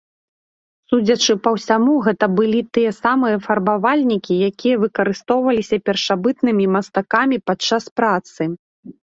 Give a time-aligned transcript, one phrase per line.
[0.91, 8.43] Судзячы па ўсяму гэта былі тыя самыя фарбавальнікі, якія выкарыстоўваліся першабытнымі мастакамі падчас працы.